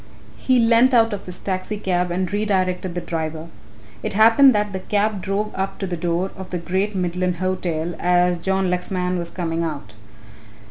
He 0.35 0.57
leant 0.57 0.95
out 0.95 1.13
of 1.13 1.27
his 1.27 1.37
taxi 1.37 1.77
cab 1.77 2.09
and 2.09 2.33
redirected 2.33 2.95
the 2.95 3.01
driver. 3.01 3.49
It 4.01 4.13
happened 4.13 4.55
that 4.55 4.73
the 4.73 4.79
cab 4.79 5.21
drove 5.21 5.51
up 5.53 5.77
to 5.77 5.85
the 5.85 5.95
door 5.95 6.31
of 6.35 6.49
the 6.49 6.57
Great 6.57 6.95
Midland 6.95 7.35
Hotel 7.35 7.93
as 7.99 8.39
John 8.39 8.71
Lexman 8.71 9.19
was 9.19 9.29
coming 9.29 9.63
out. 9.63 9.93